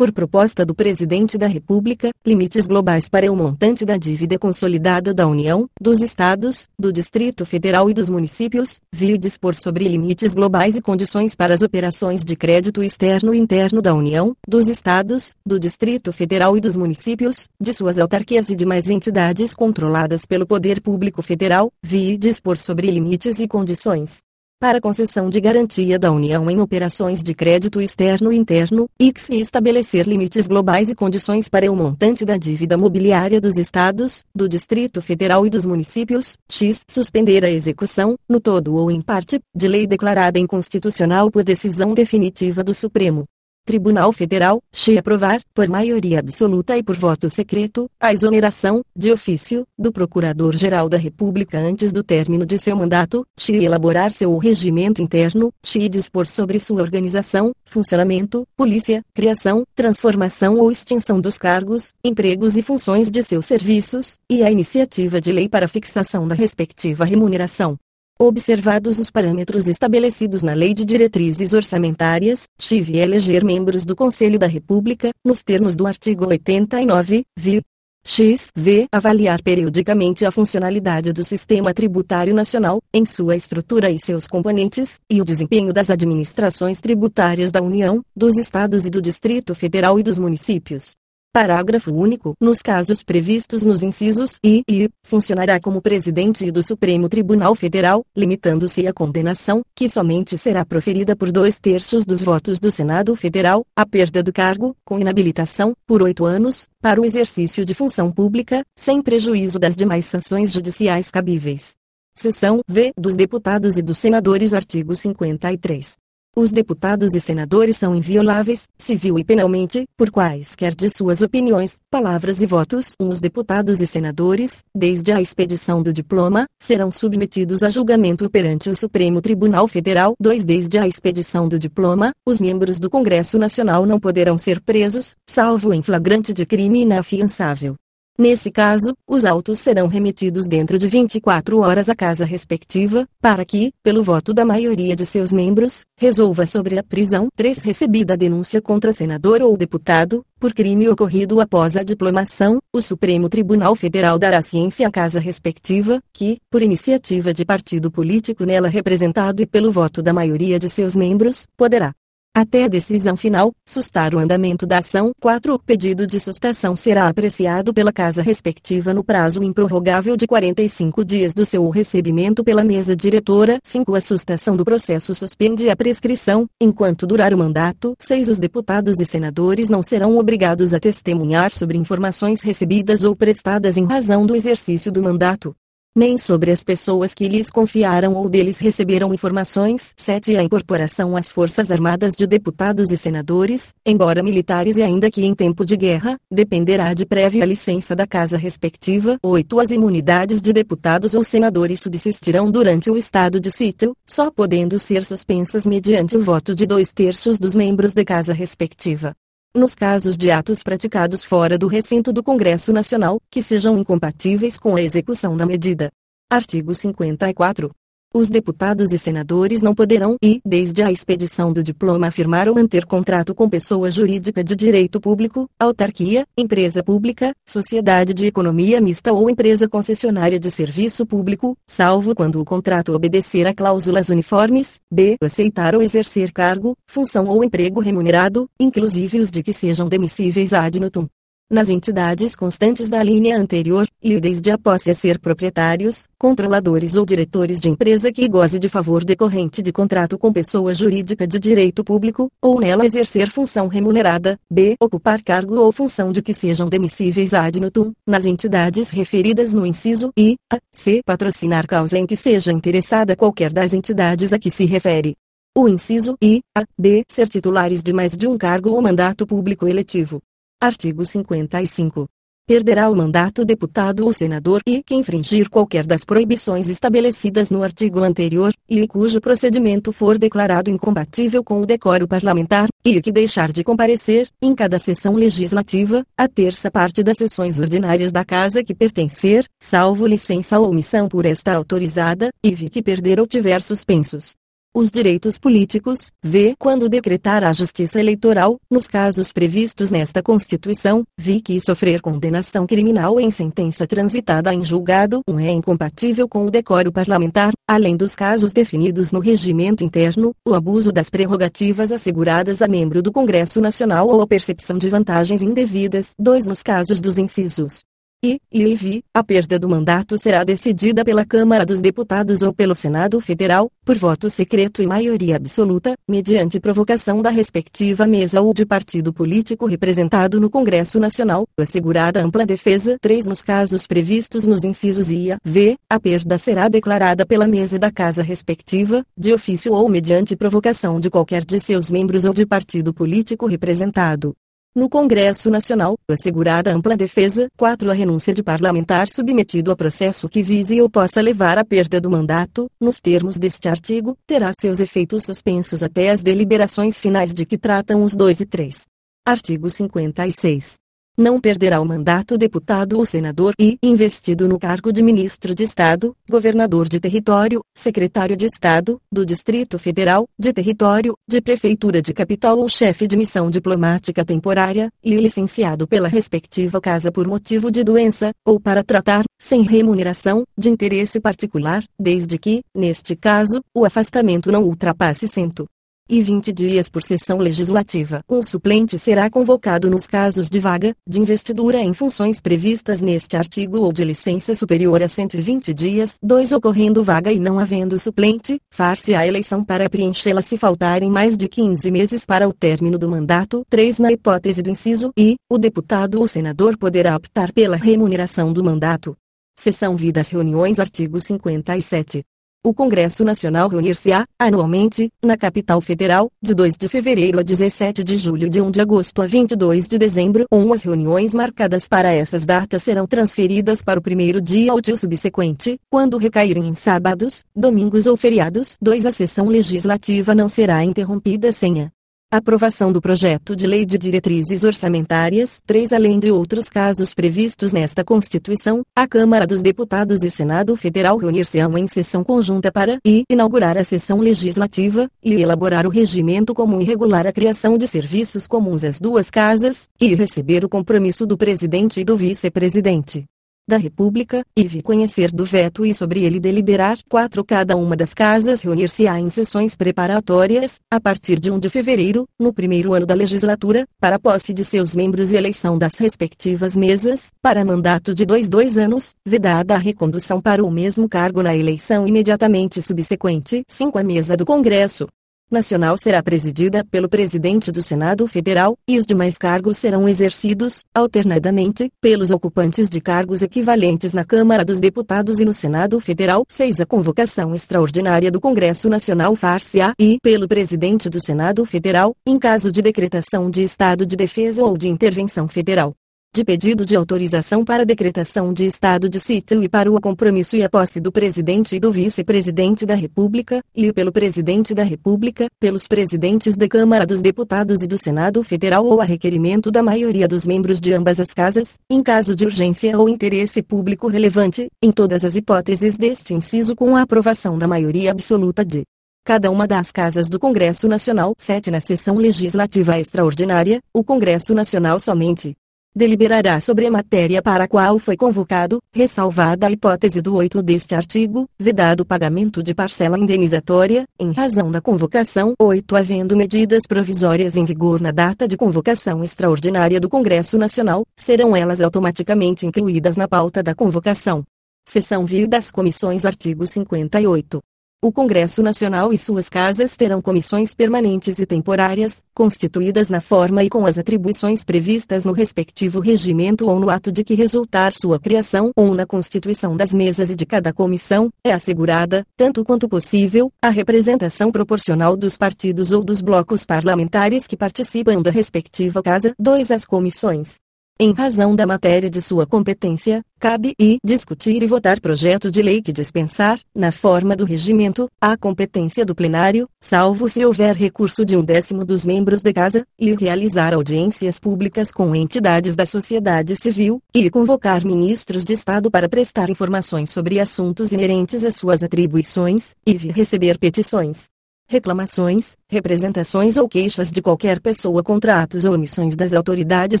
por 0.00 0.12
proposta 0.12 0.64
do 0.64 0.74
Presidente 0.74 1.36
da 1.36 1.46
República, 1.46 2.08
limites 2.24 2.66
globais 2.66 3.06
para 3.06 3.30
o 3.30 3.36
montante 3.36 3.84
da 3.84 3.98
dívida 3.98 4.38
consolidada 4.38 5.12
da 5.12 5.28
União, 5.28 5.68
dos 5.78 6.00
Estados, 6.00 6.66
do 6.78 6.90
Distrito 6.90 7.44
Federal 7.44 7.90
e 7.90 7.92
dos 7.92 8.08
municípios, 8.08 8.80
viu 8.90 9.18
dispor 9.18 9.54
sobre 9.54 9.86
limites 9.86 10.32
globais 10.32 10.74
e 10.74 10.80
condições 10.80 11.34
para 11.34 11.52
as 11.52 11.60
operações 11.60 12.24
de 12.24 12.34
crédito 12.34 12.82
externo 12.82 13.34
e 13.34 13.38
interno 13.38 13.82
da 13.82 13.94
União, 13.94 14.34
dos 14.48 14.68
Estados, 14.68 15.34
do 15.44 15.60
Distrito 15.60 16.14
Federal 16.14 16.56
e 16.56 16.62
dos 16.62 16.74
municípios, 16.74 17.46
de 17.60 17.70
suas 17.74 17.98
autarquias 17.98 18.48
e 18.48 18.56
demais 18.56 18.88
entidades 18.88 19.54
controladas 19.54 20.24
pelo 20.24 20.46
Poder 20.46 20.80
Público 20.80 21.20
Federal, 21.20 21.70
vi 21.82 22.16
dispor 22.16 22.56
sobre 22.56 22.90
limites 22.90 23.38
e 23.38 23.46
condições 23.46 24.22
para 24.60 24.78
concessão 24.78 25.30
de 25.30 25.40
garantia 25.40 25.98
da 25.98 26.12
União 26.12 26.50
em 26.50 26.60
operações 26.60 27.22
de 27.22 27.34
crédito 27.34 27.80
externo 27.80 28.30
e 28.30 28.36
interno, 28.36 28.86
e 29.00 29.10
que 29.10 29.22
se 29.22 29.34
estabelecer 29.36 30.06
limites 30.06 30.46
globais 30.46 30.90
e 30.90 30.94
condições 30.94 31.48
para 31.48 31.72
o 31.72 31.74
montante 31.74 32.26
da 32.26 32.36
dívida 32.36 32.76
mobiliária 32.76 33.40
dos 33.40 33.56
Estados, 33.56 34.22
do 34.34 34.46
Distrito 34.46 35.00
Federal 35.00 35.46
e 35.46 35.50
dos 35.50 35.64
municípios, 35.64 36.36
x. 36.50 36.82
suspender 36.86 37.42
a 37.42 37.50
execução, 37.50 38.16
no 38.28 38.38
todo 38.38 38.74
ou 38.74 38.90
em 38.90 39.00
parte, 39.00 39.40
de 39.56 39.66
lei 39.66 39.86
declarada 39.86 40.38
inconstitucional 40.38 41.30
por 41.30 41.42
decisão 41.42 41.94
definitiva 41.94 42.62
do 42.62 42.74
Supremo 42.74 43.24
Tribunal 43.64 44.12
Federal, 44.12 44.62
se 44.72 44.98
aprovar, 44.98 45.40
por 45.54 45.68
maioria 45.68 46.18
absoluta 46.18 46.76
e 46.76 46.82
por 46.82 46.96
voto 46.96 47.30
secreto, 47.30 47.88
a 48.00 48.12
exoneração, 48.12 48.82
de 48.96 49.12
ofício, 49.12 49.66
do 49.78 49.92
Procurador-Geral 49.92 50.88
da 50.88 50.96
República 50.96 51.58
antes 51.58 51.92
do 51.92 52.02
término 52.02 52.44
de 52.44 52.58
seu 52.58 52.76
mandato, 52.76 53.26
se 53.36 53.54
elaborar 53.54 54.10
seu 54.12 54.36
regimento 54.38 55.00
interno, 55.00 55.52
se 55.62 55.88
dispor 55.88 56.26
sobre 56.26 56.58
sua 56.58 56.82
organização, 56.82 57.52
funcionamento, 57.64 58.46
polícia, 58.56 59.04
criação, 59.14 59.64
transformação 59.74 60.56
ou 60.56 60.70
extinção 60.70 61.20
dos 61.20 61.38
cargos, 61.38 61.92
empregos 62.04 62.56
e 62.56 62.62
funções 62.62 63.10
de 63.10 63.22
seus 63.22 63.46
serviços, 63.46 64.18
e 64.28 64.42
a 64.42 64.50
iniciativa 64.50 65.20
de 65.20 65.32
lei 65.32 65.48
para 65.48 65.68
fixação 65.68 66.26
da 66.26 66.34
respectiva 66.34 67.04
remuneração 67.04 67.78
Observados 68.22 68.98
os 68.98 69.10
parâmetros 69.10 69.66
estabelecidos 69.66 70.42
na 70.42 70.52
Lei 70.52 70.74
de 70.74 70.84
Diretrizes 70.84 71.54
Orçamentárias, 71.54 72.42
tive 72.58 72.98
eleger 72.98 73.42
membros 73.42 73.82
do 73.82 73.96
Conselho 73.96 74.38
da 74.38 74.46
República, 74.46 75.08
nos 75.24 75.42
termos 75.42 75.74
do 75.74 75.86
artigo 75.86 76.26
89, 76.26 77.24
vi. 77.34 77.62
X. 78.04 78.50
V. 78.54 78.86
Avaliar 78.92 79.42
periodicamente 79.42 80.26
a 80.26 80.30
funcionalidade 80.30 81.14
do 81.14 81.24
sistema 81.24 81.72
tributário 81.72 82.34
nacional, 82.34 82.82
em 82.92 83.06
sua 83.06 83.36
estrutura 83.36 83.90
e 83.90 83.98
seus 83.98 84.26
componentes, 84.26 84.98
e 85.08 85.22
o 85.22 85.24
desempenho 85.24 85.72
das 85.72 85.88
administrações 85.88 86.78
tributárias 86.78 87.50
da 87.50 87.62
União, 87.62 88.02
dos 88.14 88.36
Estados 88.36 88.84
e 88.84 88.90
do 88.90 89.00
Distrito 89.00 89.54
Federal 89.54 89.98
e 89.98 90.02
dos 90.02 90.18
municípios. 90.18 90.94
Parágrafo 91.32 91.92
único. 91.92 92.34
Nos 92.40 92.60
casos 92.60 93.04
previstos 93.04 93.64
nos 93.64 93.84
incisos 93.84 94.36
I 94.44 94.64
e 94.68 94.82
I, 94.82 94.88
funcionará 95.04 95.60
como 95.60 95.80
presidente 95.80 96.50
do 96.50 96.60
Supremo 96.60 97.08
Tribunal 97.08 97.54
Federal, 97.54 98.04
limitando-se 98.16 98.84
a 98.88 98.92
condenação, 98.92 99.62
que 99.72 99.88
somente 99.88 100.36
será 100.36 100.64
proferida 100.64 101.14
por 101.14 101.30
dois 101.30 101.56
terços 101.56 102.04
dos 102.04 102.20
votos 102.20 102.58
do 102.58 102.72
Senado 102.72 103.14
Federal, 103.14 103.64
a 103.76 103.86
perda 103.86 104.24
do 104.24 104.32
cargo, 104.32 104.76
com 104.84 104.98
inabilitação, 104.98 105.72
por 105.86 106.02
oito 106.02 106.24
anos, 106.24 106.68
para 106.82 107.00
o 107.00 107.04
exercício 107.04 107.64
de 107.64 107.74
função 107.74 108.10
pública, 108.10 108.64
sem 108.76 109.00
prejuízo 109.00 109.56
das 109.56 109.76
demais 109.76 110.06
sanções 110.06 110.52
judiciais 110.52 111.12
cabíveis. 111.12 111.74
Seção 112.12 112.60
V 112.66 112.92
dos 112.98 113.14
deputados 113.14 113.76
e 113.76 113.82
dos 113.82 113.98
senadores 113.98 114.52
Artigo 114.52 114.96
53. 114.96 115.99
Os 116.36 116.52
deputados 116.52 117.12
e 117.12 117.20
senadores 117.20 117.76
são 117.76 117.92
invioláveis, 117.92 118.68
civil 118.78 119.18
e 119.18 119.24
penalmente, 119.24 119.84
por 119.96 120.12
quaisquer 120.12 120.76
de 120.76 120.88
suas 120.88 121.22
opiniões, 121.22 121.76
palavras 121.90 122.40
e 122.40 122.46
votos. 122.46 122.94
Os 123.00 123.20
deputados 123.20 123.80
e 123.80 123.86
senadores, 123.86 124.62
desde 124.72 125.10
a 125.10 125.20
expedição 125.20 125.82
do 125.82 125.92
diploma, 125.92 126.46
serão 126.62 126.88
submetidos 126.88 127.64
a 127.64 127.68
julgamento 127.68 128.30
perante 128.30 128.70
o 128.70 128.76
Supremo 128.76 129.20
Tribunal 129.20 129.66
Federal. 129.66 130.14
2. 130.20 130.44
Desde 130.44 130.78
a 130.78 130.86
expedição 130.86 131.48
do 131.48 131.58
diploma, 131.58 132.12
os 132.24 132.40
membros 132.40 132.78
do 132.78 132.88
Congresso 132.88 133.36
Nacional 133.36 133.84
não 133.84 133.98
poderão 133.98 134.38
ser 134.38 134.60
presos, 134.60 135.16
salvo 135.28 135.74
em 135.74 135.82
flagrante 135.82 136.32
de 136.32 136.46
crime 136.46 136.82
inafiançável. 136.82 137.74
Nesse 138.20 138.50
caso, 138.50 138.94
os 139.08 139.24
autos 139.24 139.60
serão 139.60 139.86
remetidos 139.86 140.46
dentro 140.46 140.78
de 140.78 140.86
24 140.86 141.60
horas 141.60 141.88
à 141.88 141.94
casa 141.94 142.22
respectiva, 142.22 143.08
para 143.18 143.46
que, 143.46 143.72
pelo 143.82 144.04
voto 144.04 144.34
da 144.34 144.44
maioria 144.44 144.94
de 144.94 145.06
seus 145.06 145.32
membros, 145.32 145.86
resolva 145.96 146.44
sobre 146.44 146.78
a 146.78 146.82
prisão. 146.82 147.28
3. 147.34 147.64
Recebida 147.64 148.12
a 148.12 148.16
denúncia 148.18 148.60
contra 148.60 148.92
senador 148.92 149.40
ou 149.40 149.56
deputado, 149.56 150.22
por 150.38 150.52
crime 150.52 150.86
ocorrido 150.86 151.40
após 151.40 151.78
a 151.78 151.82
diplomação, 151.82 152.58
o 152.70 152.82
Supremo 152.82 153.26
Tribunal 153.26 153.74
Federal 153.74 154.18
dará 154.18 154.42
ciência 154.42 154.86
à 154.86 154.90
casa 154.90 155.18
respectiva, 155.18 155.98
que, 156.12 156.36
por 156.50 156.60
iniciativa 156.60 157.32
de 157.32 157.46
partido 157.46 157.90
político 157.90 158.44
nela 158.44 158.68
representado 158.68 159.40
e 159.40 159.46
pelo 159.46 159.72
voto 159.72 160.02
da 160.02 160.12
maioria 160.12 160.58
de 160.58 160.68
seus 160.68 160.94
membros, 160.94 161.46
poderá 161.56 161.94
até 162.40 162.64
a 162.64 162.68
decisão 162.68 163.16
final, 163.16 163.52
sustar 163.66 164.14
o 164.14 164.18
andamento 164.18 164.66
da 164.66 164.78
ação. 164.78 165.12
4. 165.20 165.54
O 165.54 165.58
pedido 165.58 166.06
de 166.06 166.18
sustação 166.18 166.74
será 166.74 167.08
apreciado 167.08 167.74
pela 167.74 167.92
casa 167.92 168.22
respectiva 168.22 168.94
no 168.94 169.04
prazo 169.04 169.42
improrrogável 169.42 170.16
de 170.16 170.26
45 170.26 171.04
dias 171.04 171.34
do 171.34 171.44
seu 171.44 171.68
recebimento 171.68 172.42
pela 172.42 172.64
mesa 172.64 172.96
diretora. 172.96 173.58
5. 173.62 173.94
A 173.94 174.00
sustação 174.00 174.56
do 174.56 174.64
processo 174.64 175.14
suspende 175.14 175.68
a 175.68 175.76
prescrição, 175.76 176.46
enquanto 176.60 177.06
durar 177.06 177.34
o 177.34 177.38
mandato. 177.38 177.94
6. 177.98 178.28
Os 178.28 178.38
deputados 178.38 179.00
e 179.00 179.04
senadores 179.06 179.68
não 179.68 179.82
serão 179.82 180.16
obrigados 180.16 180.72
a 180.72 180.80
testemunhar 180.80 181.50
sobre 181.50 181.76
informações 181.76 182.40
recebidas 182.40 183.04
ou 183.04 183.14
prestadas 183.14 183.76
em 183.76 183.84
razão 183.84 184.24
do 184.24 184.34
exercício 184.34 184.90
do 184.90 185.02
mandato 185.02 185.54
nem 185.94 186.16
sobre 186.16 186.50
as 186.50 186.62
pessoas 186.62 187.12
que 187.12 187.28
lhes 187.28 187.50
confiaram 187.50 188.14
ou 188.14 188.28
deles 188.28 188.58
receberam 188.58 189.12
informações. 189.12 189.92
7. 189.96 190.36
A 190.36 190.42
incorporação 190.42 191.16
às 191.16 191.30
Forças 191.30 191.70
Armadas 191.70 192.14
de 192.14 192.26
deputados 192.26 192.90
e 192.90 192.96
senadores, 192.96 193.74
embora 193.84 194.22
militares 194.22 194.76
e 194.76 194.82
ainda 194.82 195.10
que 195.10 195.24
em 195.24 195.34
tempo 195.34 195.64
de 195.64 195.76
guerra, 195.76 196.18
dependerá 196.30 196.94
de 196.94 197.04
prévia 197.04 197.44
licença 197.44 197.96
da 197.96 198.06
casa 198.06 198.36
respectiva. 198.36 199.18
8. 199.22 199.60
As 199.60 199.70
imunidades 199.70 200.40
de 200.40 200.52
deputados 200.52 201.14
ou 201.14 201.24
senadores 201.24 201.80
subsistirão 201.80 202.50
durante 202.50 202.90
o 202.90 202.96
estado 202.96 203.40
de 203.40 203.50
sítio, 203.50 203.96
só 204.06 204.30
podendo 204.30 204.78
ser 204.78 205.04
suspensas 205.04 205.66
mediante 205.66 206.16
o 206.16 206.22
voto 206.22 206.54
de 206.54 206.66
dois 206.66 206.92
terços 206.92 207.38
dos 207.38 207.54
membros 207.54 207.94
da 207.94 208.04
casa 208.04 208.32
respectiva 208.32 209.14
nos 209.54 209.74
casos 209.74 210.16
de 210.16 210.30
atos 210.30 210.62
praticados 210.62 211.24
fora 211.24 211.58
do 211.58 211.66
recinto 211.66 212.12
do 212.12 212.22
Congresso 212.22 212.72
Nacional, 212.72 213.20
que 213.28 213.42
sejam 213.42 213.76
incompatíveis 213.76 214.56
com 214.56 214.76
a 214.76 214.82
execução 214.82 215.36
da 215.36 215.44
medida. 215.44 215.90
Artigo 216.30 216.72
54. 216.72 217.70
Os 218.12 218.28
deputados 218.28 218.90
e 218.90 218.98
senadores 218.98 219.62
não 219.62 219.72
poderão 219.72 220.16
e, 220.20 220.40
desde 220.44 220.82
a 220.82 220.90
expedição 220.90 221.52
do 221.52 221.62
diploma, 221.62 222.08
afirmar 222.08 222.48
ou 222.48 222.56
manter 222.56 222.84
contrato 222.84 223.32
com 223.36 223.48
pessoa 223.48 223.88
jurídica 223.88 224.42
de 224.42 224.56
direito 224.56 225.00
público, 225.00 225.48
autarquia, 225.56 226.26
empresa 226.36 226.82
pública, 226.82 227.32
sociedade 227.46 228.12
de 228.12 228.26
economia 228.26 228.80
mista 228.80 229.12
ou 229.12 229.30
empresa 229.30 229.68
concessionária 229.68 230.40
de 230.40 230.50
serviço 230.50 231.06
público, 231.06 231.56
salvo 231.64 232.12
quando 232.12 232.40
o 232.40 232.44
contrato 232.44 232.92
obedecer 232.92 233.46
a 233.46 233.54
cláusulas 233.54 234.08
uniformes, 234.08 234.80
b. 234.90 235.16
aceitar 235.22 235.76
ou 235.76 235.80
exercer 235.80 236.32
cargo, 236.32 236.76
função 236.88 237.28
ou 237.28 237.44
emprego 237.44 237.78
remunerado, 237.78 238.48
inclusive 238.58 239.20
os 239.20 239.30
de 239.30 239.40
que 239.40 239.52
sejam 239.52 239.88
demissíveis 239.88 240.52
ad 240.52 240.80
nutum 240.80 241.06
nas 241.50 241.68
entidades 241.68 242.36
constantes 242.36 242.88
da 242.88 243.02
linha 243.02 243.36
anterior, 243.36 243.88
e 244.00 244.20
desde 244.20 244.52
a 244.52 244.56
posse 244.56 244.88
a 244.88 244.94
ser 244.94 245.18
proprietários, 245.18 246.06
controladores 246.16 246.94
ou 246.94 247.04
diretores 247.04 247.58
de 247.58 247.68
empresa 247.68 248.12
que 248.12 248.28
goze 248.28 248.58
de 248.58 248.68
favor 248.68 249.04
decorrente 249.04 249.60
de 249.60 249.72
contrato 249.72 250.16
com 250.16 250.32
pessoa 250.32 250.72
jurídica 250.72 251.26
de 251.26 251.40
direito 251.40 251.82
público, 251.82 252.30
ou 252.40 252.60
nela 252.60 252.86
exercer 252.86 253.28
função 253.28 253.66
remunerada, 253.66 254.38
b. 254.48 254.76
ocupar 254.80 255.20
cargo 255.22 255.58
ou 255.58 255.72
função 255.72 256.12
de 256.12 256.22
que 256.22 256.32
sejam 256.32 256.68
demissíveis 256.68 257.34
ad 257.34 257.58
nutum, 257.58 257.92
nas 258.06 258.26
entidades 258.26 258.90
referidas 258.90 259.52
no 259.52 259.66
inciso 259.66 260.12
I, 260.16 260.36
a, 260.52 260.58
c. 260.72 261.02
patrocinar 261.04 261.66
causa 261.66 261.98
em 261.98 262.06
que 262.06 262.16
seja 262.16 262.52
interessada 262.52 263.16
qualquer 263.16 263.52
das 263.52 263.74
entidades 263.74 264.32
a 264.32 264.38
que 264.38 264.50
se 264.50 264.64
refere. 264.66 265.16
O 265.58 265.68
inciso 265.68 266.14
I, 266.22 266.42
a, 266.56 266.62
d. 266.78 267.02
ser 267.08 267.26
titulares 267.28 267.82
de 267.82 267.92
mais 267.92 268.16
de 268.16 268.28
um 268.28 268.38
cargo 268.38 268.70
ou 268.70 268.80
mandato 268.80 269.26
público 269.26 269.66
eletivo. 269.66 270.20
Artigo 270.62 271.06
55. 271.06 272.06
Perderá 272.46 272.90
o 272.90 272.94
mandato 272.94 273.46
deputado 273.46 274.04
ou 274.04 274.12
senador 274.12 274.60
e 274.66 274.82
que 274.82 274.94
infringir 274.94 275.48
qualquer 275.48 275.86
das 275.86 276.04
proibições 276.04 276.68
estabelecidas 276.68 277.48
no 277.48 277.62
artigo 277.62 278.00
anterior, 278.00 278.52
e 278.68 278.86
cujo 278.86 279.22
procedimento 279.22 279.90
for 279.90 280.18
declarado 280.18 280.68
incompatível 280.68 281.42
com 281.42 281.62
o 281.62 281.66
decoro 281.66 282.06
parlamentar, 282.06 282.68
e 282.84 283.00
que 283.00 283.10
deixar 283.10 283.50
de 283.50 283.64
comparecer, 283.64 284.28
em 284.42 284.54
cada 284.54 284.78
sessão 284.78 285.14
legislativa, 285.14 286.04
a 286.14 286.28
terça 286.28 286.70
parte 286.70 287.02
das 287.02 287.16
sessões 287.16 287.58
ordinárias 287.58 288.12
da 288.12 288.22
Casa 288.22 288.62
que 288.62 288.74
pertencer, 288.74 289.46
salvo 289.58 290.06
licença 290.06 290.58
ou 290.58 290.68
omissão 290.68 291.08
por 291.08 291.24
esta 291.24 291.54
autorizada, 291.54 292.28
e 292.44 292.52
que 292.68 292.82
perder 292.82 293.18
ou 293.18 293.26
tiver 293.26 293.62
suspensos 293.62 294.34
os 294.72 294.90
direitos 294.90 295.36
políticos, 295.36 296.12
v. 296.22 296.54
quando 296.56 296.88
decretar 296.88 297.42
a 297.42 297.52
justiça 297.52 297.98
eleitoral, 297.98 298.56
nos 298.70 298.86
casos 298.86 299.32
previstos 299.32 299.90
nesta 299.90 300.22
Constituição, 300.22 301.02
vi 301.18 301.40
que 301.40 301.58
sofrer 301.60 302.00
condenação 302.00 302.66
criminal 302.68 303.18
em 303.18 303.30
sentença 303.32 303.84
transitada 303.86 304.54
em 304.54 304.64
julgado 304.64 305.22
um 305.28 305.40
é 305.40 305.50
incompatível 305.50 306.28
com 306.28 306.46
o 306.46 306.50
decoro 306.50 306.92
parlamentar, 306.92 307.52
além 307.68 307.96
dos 307.96 308.14
casos 308.14 308.52
definidos 308.52 309.10
no 309.10 309.18
regimento 309.18 309.82
interno, 309.82 310.32
o 310.46 310.54
abuso 310.54 310.92
das 310.92 311.10
prerrogativas 311.10 311.90
asseguradas 311.90 312.62
a 312.62 312.68
membro 312.68 313.02
do 313.02 313.10
Congresso 313.10 313.60
Nacional 313.60 314.08
ou 314.08 314.22
a 314.22 314.26
percepção 314.26 314.78
de 314.78 314.88
vantagens 314.88 315.42
indevidas. 315.42 316.10
2. 316.18 316.46
Nos 316.46 316.62
casos 316.62 317.00
dos 317.00 317.18
incisos 317.18 317.82
e, 318.22 318.38
livre, 318.52 319.02
a 319.14 319.24
perda 319.24 319.58
do 319.58 319.68
mandato 319.68 320.18
será 320.18 320.44
decidida 320.44 321.04
pela 321.04 321.24
Câmara 321.24 321.64
dos 321.64 321.80
Deputados 321.80 322.42
ou 322.42 322.52
pelo 322.52 322.74
Senado 322.74 323.18
Federal, 323.20 323.70
por 323.84 323.96
voto 323.96 324.28
secreto 324.28 324.82
e 324.82 324.86
maioria 324.86 325.36
absoluta, 325.36 325.94
mediante 326.06 326.60
provocação 326.60 327.22
da 327.22 327.30
respectiva 327.30 328.06
mesa 328.06 328.42
ou 328.42 328.52
de 328.52 328.66
partido 328.66 329.12
político 329.12 329.66
representado 329.66 330.38
no 330.38 330.50
Congresso 330.50 331.00
Nacional, 331.00 331.46
assegurada 331.58 332.22
ampla 332.22 332.44
defesa. 332.44 332.96
3. 333.00 333.26
Nos 333.26 333.40
casos 333.40 333.86
previstos 333.86 334.46
nos 334.46 334.64
incisos 334.64 335.10
I 335.10 335.32
a 335.32 335.38
V, 335.42 335.76
a 335.88 335.98
perda 335.98 336.36
será 336.36 336.68
declarada 336.68 337.24
pela 337.24 337.48
mesa 337.48 337.78
da 337.78 337.90
casa 337.90 338.22
respectiva, 338.22 339.02
de 339.16 339.32
ofício 339.32 339.72
ou 339.72 339.88
mediante 339.88 340.36
provocação 340.36 341.00
de 341.00 341.08
qualquer 341.08 341.44
de 341.44 341.58
seus 341.58 341.90
membros 341.90 342.24
ou 342.24 342.34
de 342.34 342.44
partido 342.44 342.92
político 342.92 343.46
representado. 343.46 344.34
No 344.72 344.88
Congresso 344.88 345.50
Nacional, 345.50 345.96
assegurada 346.08 346.72
ampla 346.72 346.96
defesa. 346.96 347.48
4. 347.58 347.90
A 347.90 347.92
renúncia 347.92 348.32
de 348.32 348.40
parlamentar 348.40 349.08
submetido 349.08 349.72
a 349.72 349.76
processo 349.76 350.28
que 350.28 350.44
vise 350.44 350.80
ou 350.80 350.88
possa 350.88 351.20
levar 351.20 351.58
à 351.58 351.64
perda 351.64 352.00
do 352.00 352.08
mandato, 352.08 352.70
nos 352.80 353.00
termos 353.00 353.36
deste 353.36 353.68
artigo, 353.68 354.16
terá 354.24 354.52
seus 354.54 354.78
efeitos 354.78 355.24
suspensos 355.24 355.82
até 355.82 356.10
as 356.10 356.22
deliberações 356.22 357.00
finais 357.00 357.34
de 357.34 357.44
que 357.44 357.58
tratam 357.58 358.04
os 358.04 358.14
2 358.14 358.42
e 358.42 358.46
3. 358.46 358.82
Artigo 359.26 359.68
56. 359.68 360.76
Não 361.16 361.40
perderá 361.40 361.80
o 361.80 361.84
mandato 361.84 362.38
deputado 362.38 362.98
ou 362.98 363.04
senador 363.04 363.52
e 363.58 363.78
investido 363.82 364.48
no 364.48 364.58
cargo 364.58 364.92
de 364.92 365.02
ministro 365.02 365.54
de 365.54 365.64
Estado, 365.64 366.16
governador 366.28 366.88
de 366.88 366.98
território, 366.98 367.60
secretário 367.74 368.36
de 368.36 368.46
Estado, 368.46 369.00
do 369.12 369.26
Distrito 369.26 369.78
Federal, 369.78 370.26
de 370.38 370.52
território, 370.52 371.14
de 371.28 371.40
prefeitura 371.40 372.00
de 372.00 372.14
capital 372.14 372.58
ou 372.58 372.68
chefe 372.68 373.06
de 373.06 373.16
missão 373.16 373.50
diplomática 373.50 374.24
temporária, 374.24 374.90
e 375.04 375.14
licenciado 375.16 375.86
pela 375.86 376.08
respectiva 376.08 376.80
casa 376.80 377.12
por 377.12 377.26
motivo 377.26 377.70
de 377.70 377.84
doença, 377.84 378.32
ou 378.44 378.58
para 378.58 378.82
tratar, 378.82 379.24
sem 379.38 379.62
remuneração, 379.62 380.44
de 380.56 380.70
interesse 380.70 381.20
particular, 381.20 381.84
desde 381.98 382.38
que, 382.38 382.62
neste 382.74 383.14
caso, 383.14 383.60
o 383.74 383.84
afastamento 383.84 384.50
não 384.50 384.62
ultrapasse 384.62 385.28
cento 385.28 385.66
e 386.10 386.20
20 386.20 386.52
dias 386.52 386.88
por 386.88 387.02
sessão 387.02 387.38
legislativa. 387.38 388.22
Um 388.28 388.42
suplente 388.42 388.98
será 388.98 389.30
convocado 389.30 389.88
nos 389.88 390.06
casos 390.06 390.50
de 390.50 390.58
vaga, 390.58 390.94
de 391.08 391.20
investidura 391.20 391.78
em 391.78 391.94
funções 391.94 392.40
previstas 392.40 393.00
neste 393.00 393.36
artigo 393.36 393.78
ou 393.78 393.92
de 393.92 394.04
licença 394.04 394.54
superior 394.54 395.00
a 395.02 395.08
120 395.08 395.72
dias. 395.72 396.16
2. 396.22 396.52
Ocorrendo 396.52 397.04
vaga 397.04 397.32
e 397.32 397.38
não 397.38 397.58
havendo 397.58 397.98
suplente, 397.98 398.60
far-se 398.70 399.14
a 399.14 399.26
eleição 399.26 399.64
para 399.64 399.88
preenchê-la 399.88 400.42
se 400.42 400.56
faltarem 400.56 401.08
mais 401.08 401.36
de 401.36 401.48
15 401.48 401.90
meses 401.90 402.26
para 402.26 402.48
o 402.48 402.52
término 402.52 402.98
do 402.98 403.08
mandato. 403.08 403.64
3. 403.70 404.00
Na 404.00 404.10
hipótese 404.10 404.62
do 404.62 404.70
inciso 404.70 405.12
I, 405.16 405.36
o 405.48 405.56
deputado 405.56 406.18
ou 406.18 406.26
senador 406.26 406.76
poderá 406.76 407.14
optar 407.14 407.52
pela 407.52 407.76
remuneração 407.76 408.52
do 408.52 408.64
mandato. 408.64 409.16
Seção 409.60 409.94
V 409.94 410.10
das 410.10 410.30
reuniões 410.30 410.78
Artigo 410.78 411.20
57. 411.20 412.24
O 412.62 412.74
Congresso 412.74 413.24
Nacional 413.24 413.68
reunir-se-á, 413.68 414.26
anualmente, 414.38 415.10
na 415.24 415.34
capital 415.34 415.80
federal, 415.80 416.30
de 416.42 416.52
2 416.52 416.74
de 416.76 416.88
fevereiro 416.88 417.40
a 417.40 417.42
17 417.42 418.04
de 418.04 418.18
julho 418.18 418.50
de 418.50 418.60
1 418.60 418.70
de 418.70 418.82
agosto 418.82 419.22
a 419.22 419.26
22 419.26 419.88
de 419.88 419.98
dezembro. 419.98 420.44
Um, 420.52 420.70
as 420.74 420.82
reuniões 420.82 421.32
marcadas 421.32 421.88
para 421.88 422.12
essas 422.12 422.44
datas 422.44 422.82
serão 422.82 423.06
transferidas 423.06 423.80
para 423.80 423.98
o 423.98 424.02
primeiro 424.02 424.42
dia 424.42 424.74
útil 424.74 424.94
subsequente, 424.98 425.80
quando 425.88 426.18
recaírem 426.18 426.68
em 426.68 426.74
sábados, 426.74 427.44
domingos 427.56 428.06
ou 428.06 428.14
feriados. 428.14 428.76
2. 428.82 429.06
A 429.06 429.10
sessão 429.10 429.48
legislativa 429.48 430.34
não 430.34 430.50
será 430.50 430.84
interrompida 430.84 431.50
sem 431.52 431.80
a 431.84 431.99
Aprovação 432.32 432.92
do 432.92 433.00
projeto 433.00 433.56
de 433.56 433.66
lei 433.66 433.84
de 433.84 433.98
diretrizes 433.98 434.62
orçamentárias. 434.62 435.60
3. 435.66 435.92
Além 435.92 436.16
de 436.16 436.30
outros 436.30 436.68
casos 436.68 437.12
previstos 437.12 437.72
nesta 437.72 438.04
Constituição, 438.04 438.82
a 438.94 439.04
Câmara 439.04 439.44
dos 439.48 439.60
Deputados 439.60 440.22
e 440.22 440.28
o 440.28 440.30
Senado 440.30 440.76
Federal 440.76 441.16
reunir-se-ão 441.16 441.76
em 441.76 441.88
sessão 441.88 442.22
conjunta 442.22 442.70
para 442.70 443.00
e 443.04 443.24
inaugurar 443.28 443.76
a 443.76 443.82
sessão 443.82 444.20
legislativa, 444.20 445.10
e 445.20 445.42
elaborar 445.42 445.84
o 445.88 445.90
regimento 445.90 446.54
comum 446.54 446.80
e 446.80 446.84
regular 446.84 447.26
a 447.26 447.32
criação 447.32 447.76
de 447.76 447.88
serviços 447.88 448.46
comuns 448.46 448.84
às 448.84 449.00
duas 449.00 449.28
casas, 449.28 449.88
e 450.00 450.14
receber 450.14 450.64
o 450.64 450.68
compromisso 450.68 451.26
do 451.26 451.36
presidente 451.36 451.98
e 451.98 452.04
do 452.04 452.16
vice-presidente 452.16 453.26
da 453.70 453.78
República, 453.78 454.44
e 454.54 454.82
conhecer 454.82 455.32
do 455.32 455.44
veto 455.46 455.86
e 455.86 455.94
sobre 455.94 456.24
ele 456.24 456.38
deliberar. 456.38 456.98
4. 457.08 457.42
Cada 457.44 457.76
uma 457.76 457.96
das 457.96 458.12
casas 458.12 458.60
reunir-se-á 458.60 459.18
em 459.18 459.30
sessões 459.30 459.74
preparatórias, 459.74 460.74
a 460.90 461.00
partir 461.00 461.40
de 461.40 461.50
1 461.50 461.58
de 461.58 461.70
fevereiro, 461.70 462.26
no 462.38 462.52
primeiro 462.52 462.92
ano 462.92 463.06
da 463.06 463.14
legislatura, 463.14 463.86
para 463.98 464.18
posse 464.18 464.52
de 464.52 464.64
seus 464.64 464.94
membros 464.94 465.32
e 465.32 465.36
eleição 465.36 465.78
das 465.78 465.94
respectivas 465.94 466.76
mesas, 466.76 467.28
para 467.40 467.64
mandato 467.64 468.14
de 468.14 468.26
dois 468.26 468.48
dois 468.48 468.76
anos, 468.76 469.14
vedada 469.24 469.74
a 469.74 469.78
recondução 469.78 470.40
para 470.40 470.62
o 470.62 470.70
mesmo 470.70 471.08
cargo 471.08 471.42
na 471.42 471.56
eleição 471.56 472.06
imediatamente 472.06 472.82
subsequente. 472.82 473.62
5. 473.68 473.98
A 473.98 474.02
mesa 474.02 474.36
do 474.36 474.44
Congresso, 474.44 475.06
Nacional 475.50 475.98
será 475.98 476.22
presidida 476.22 476.84
pelo 476.84 477.08
presidente 477.08 477.72
do 477.72 477.82
Senado 477.82 478.26
Federal, 478.26 478.76
e 478.86 478.98
os 478.98 479.04
demais 479.04 479.36
cargos 479.36 479.78
serão 479.78 480.08
exercidos, 480.08 480.84
alternadamente, 480.94 481.90
pelos 482.00 482.30
ocupantes 482.30 482.88
de 482.88 483.00
cargos 483.00 483.42
equivalentes 483.42 484.12
na 484.12 484.24
Câmara 484.24 484.64
dos 484.64 484.78
Deputados 484.78 485.40
e 485.40 485.44
no 485.44 485.52
Senado 485.52 485.98
Federal. 485.98 486.44
6. 486.48 486.80
A 486.80 486.86
convocação 486.86 487.54
extraordinária 487.54 488.30
do 488.30 488.40
Congresso 488.40 488.88
Nacional 488.88 489.34
far-se-á 489.34 489.92
e 489.98 490.18
pelo 490.22 490.46
presidente 490.46 491.10
do 491.10 491.20
Senado 491.20 491.64
Federal, 491.64 492.14
em 492.24 492.38
caso 492.38 492.70
de 492.70 492.80
decretação 492.80 493.50
de 493.50 493.62
estado 493.62 494.06
de 494.06 494.14
defesa 494.14 494.62
ou 494.62 494.78
de 494.78 494.88
intervenção 494.88 495.48
federal 495.48 495.94
de 496.32 496.44
pedido 496.44 496.86
de 496.86 496.94
autorização 496.94 497.64
para 497.64 497.84
decretação 497.84 498.52
de 498.52 498.64
estado 498.64 499.08
de 499.08 499.18
sítio 499.18 499.64
e 499.64 499.68
para 499.68 499.90
o 499.90 500.00
compromisso 500.00 500.54
e 500.54 500.62
a 500.62 500.70
posse 500.70 501.00
do 501.00 501.10
presidente 501.10 501.74
e 501.74 501.80
do 501.80 501.90
vice-presidente 501.90 502.86
da 502.86 502.94
República, 502.94 503.60
e 503.74 503.92
pelo 503.92 504.12
presidente 504.12 504.72
da 504.72 504.84
República, 504.84 505.48
pelos 505.58 505.88
presidentes 505.88 506.56
da 506.56 506.68
Câmara 506.68 507.04
dos 507.04 507.20
Deputados 507.20 507.82
e 507.82 507.86
do 507.88 507.98
Senado 507.98 508.44
Federal 508.44 508.86
ou 508.86 509.00
a 509.00 509.04
requerimento 509.04 509.72
da 509.72 509.82
maioria 509.82 510.28
dos 510.28 510.46
membros 510.46 510.80
de 510.80 510.94
ambas 510.94 511.18
as 511.18 511.34
casas, 511.34 511.80
em 511.90 512.00
caso 512.00 512.36
de 512.36 512.44
urgência 512.44 512.96
ou 512.96 513.08
interesse 513.08 513.60
público 513.60 514.06
relevante, 514.06 514.68
em 514.80 514.92
todas 514.92 515.24
as 515.24 515.34
hipóteses 515.34 515.98
deste 515.98 516.32
inciso 516.32 516.76
com 516.76 516.94
a 516.94 517.02
aprovação 517.02 517.58
da 517.58 517.66
maioria 517.66 518.12
absoluta 518.12 518.64
de 518.64 518.84
cada 519.24 519.50
uma 519.50 519.66
das 519.66 519.90
casas 519.90 520.28
do 520.28 520.38
Congresso 520.38 520.86
Nacional. 520.86 521.34
7. 521.36 521.72
Na 521.72 521.80
sessão 521.80 522.16
legislativa 522.18 523.00
extraordinária, 523.00 523.80
o 523.92 524.04
Congresso 524.04 524.54
Nacional 524.54 525.00
somente 525.00 525.56
deliberará 525.94 526.60
sobre 526.60 526.86
a 526.86 526.90
matéria 526.90 527.42
para 527.42 527.64
a 527.64 527.68
qual 527.68 527.98
foi 527.98 528.16
convocado, 528.16 528.78
ressalvada 528.92 529.66
a 529.66 529.70
hipótese 529.70 530.20
do 530.20 530.34
8 530.34 530.62
deste 530.62 530.94
artigo, 530.94 531.48
vedado 531.58 532.00
o 532.00 532.04
pagamento 532.04 532.62
de 532.62 532.74
parcela 532.74 533.18
indenizatória, 533.18 534.04
em 534.18 534.32
razão 534.32 534.70
da 534.70 534.80
convocação. 534.80 535.54
8. 535.60 535.96
Havendo 535.96 536.36
medidas 536.36 536.82
provisórias 536.88 537.56
em 537.56 537.64
vigor 537.64 538.00
na 538.00 538.10
data 538.10 538.46
de 538.46 538.56
convocação 538.56 539.24
extraordinária 539.24 540.00
do 540.00 540.08
Congresso 540.08 540.58
Nacional, 540.58 541.04
serão 541.16 541.56
elas 541.56 541.80
automaticamente 541.80 542.66
incluídas 542.66 543.16
na 543.16 543.28
pauta 543.28 543.62
da 543.62 543.74
convocação. 543.74 544.44
Seção 544.88 545.24
Vil 545.24 545.46
das 545.46 545.70
Comissões 545.70 546.24
Artigo 546.24 546.66
58. 546.66 547.60
O 548.02 548.10
Congresso 548.10 548.62
Nacional 548.62 549.12
e 549.12 549.18
suas 549.18 549.50
casas 549.50 549.94
terão 549.94 550.22
comissões 550.22 550.72
permanentes 550.72 551.38
e 551.38 551.44
temporárias, 551.44 552.22
constituídas 552.32 553.10
na 553.10 553.20
forma 553.20 553.62
e 553.62 553.68
com 553.68 553.84
as 553.84 553.98
atribuições 553.98 554.64
previstas 554.64 555.26
no 555.26 555.32
respectivo 555.32 556.00
regimento 556.00 556.66
ou 556.66 556.80
no 556.80 556.88
ato 556.88 557.12
de 557.12 557.22
que 557.22 557.34
resultar 557.34 557.92
sua 557.92 558.18
criação 558.18 558.70
ou 558.74 558.94
na 558.94 559.04
constituição 559.04 559.76
das 559.76 559.92
mesas 559.92 560.30
e 560.30 560.34
de 560.34 560.46
cada 560.46 560.72
comissão, 560.72 561.28
é 561.44 561.52
assegurada, 561.52 562.26
tanto 562.38 562.64
quanto 562.64 562.88
possível, 562.88 563.52
a 563.60 563.68
representação 563.68 564.50
proporcional 564.50 565.14
dos 565.14 565.36
partidos 565.36 565.92
ou 565.92 566.02
dos 566.02 566.22
blocos 566.22 566.64
parlamentares 566.64 567.46
que 567.46 567.54
participam 567.54 568.22
da 568.22 568.30
respectiva 568.30 569.02
casa. 569.02 569.34
2. 569.38 569.70
As 569.70 569.84
comissões 569.84 570.56
em 571.00 571.14
razão 571.14 571.56
da 571.56 571.66
matéria 571.66 572.10
de 572.10 572.20
sua 572.20 572.46
competência, 572.46 573.24
cabe 573.38 573.74
e 573.80 573.96
discutir 574.04 574.62
e 574.62 574.66
votar 574.66 575.00
projeto 575.00 575.50
de 575.50 575.62
lei 575.62 575.80
que 575.80 575.94
dispensar, 575.94 576.60
na 576.74 576.92
forma 576.92 577.34
do 577.34 577.46
regimento, 577.46 578.06
a 578.20 578.36
competência 578.36 579.02
do 579.02 579.14
plenário, 579.14 579.66
salvo 579.80 580.28
se 580.28 580.44
houver 580.44 580.76
recurso 580.76 581.24
de 581.24 581.38
um 581.38 581.42
décimo 581.42 581.86
dos 581.86 582.04
membros 582.04 582.42
da 582.42 582.52
casa, 582.52 582.84
e 582.98 583.14
realizar 583.14 583.72
audiências 583.72 584.38
públicas 584.38 584.92
com 584.92 585.16
entidades 585.16 585.74
da 585.74 585.86
sociedade 585.86 586.54
civil, 586.54 587.00
e 587.14 587.30
convocar 587.30 587.82
ministros 587.82 588.44
de 588.44 588.52
Estado 588.52 588.90
para 588.90 589.08
prestar 589.08 589.48
informações 589.48 590.10
sobre 590.10 590.38
assuntos 590.38 590.92
inerentes 590.92 591.44
às 591.44 591.56
suas 591.56 591.82
atribuições, 591.82 592.74
e 592.86 592.92
receber 592.92 593.58
petições 593.58 594.28
reclamações, 594.70 595.56
representações 595.68 596.56
ou 596.56 596.68
queixas 596.68 597.10
de 597.10 597.20
qualquer 597.20 597.58
pessoa 597.58 598.04
contra 598.04 598.40
atos 598.40 598.64
ou 598.64 598.72
omissões 598.72 599.16
das 599.16 599.32
autoridades 599.32 600.00